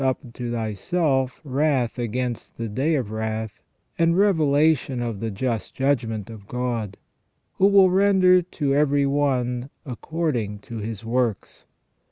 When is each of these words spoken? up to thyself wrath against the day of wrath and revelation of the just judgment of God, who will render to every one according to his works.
up 0.03 0.33
to 0.33 0.49
thyself 0.49 1.39
wrath 1.43 1.99
against 1.99 2.57
the 2.57 2.67
day 2.67 2.95
of 2.95 3.11
wrath 3.11 3.61
and 3.99 4.17
revelation 4.17 4.99
of 4.99 5.19
the 5.19 5.29
just 5.29 5.75
judgment 5.75 6.27
of 6.27 6.47
God, 6.47 6.97
who 7.57 7.67
will 7.67 7.91
render 7.91 8.41
to 8.41 8.73
every 8.73 9.05
one 9.05 9.69
according 9.85 10.57
to 10.57 10.77
his 10.79 11.05
works. 11.05 11.65